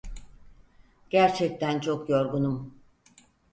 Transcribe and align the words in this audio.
Gerçekten 1.09 1.79
çok 1.79 2.09
yorgunum. 2.09 2.73